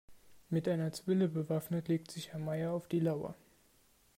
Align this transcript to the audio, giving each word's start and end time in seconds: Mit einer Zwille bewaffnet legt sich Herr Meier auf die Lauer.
Mit 0.49 0.67
einer 0.67 0.91
Zwille 0.91 1.27
bewaffnet 1.29 1.87
legt 1.87 2.09
sich 2.09 2.33
Herr 2.33 2.39
Meier 2.39 2.71
auf 2.73 2.87
die 2.87 2.99
Lauer. 2.99 3.35